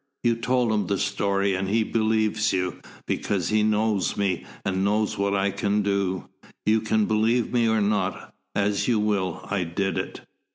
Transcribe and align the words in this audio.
You 0.23 0.35
told 0.35 0.71
him 0.73 0.87
the 0.87 0.97
story, 0.97 1.53
and 1.53 1.69
he 1.69 1.83
believes 1.83 2.51
you, 2.53 2.81
because 3.05 3.49
he 3.49 3.61
knows 3.61 4.17
me, 4.17 4.47
and 4.65 4.83
knows 4.83 5.15
what 5.15 5.35
I 5.35 5.51
can 5.51 5.83
do. 5.83 6.27
You 6.65 6.81
can 6.81 7.05
believe 7.05 7.53
me 7.53 7.67
or 7.67 7.81
not; 7.81 8.33
as 8.55 8.87
you 8.87 8.97
will. 8.99 9.41
I 9.51 9.63
did 9.63 9.99
it." 9.99 10.21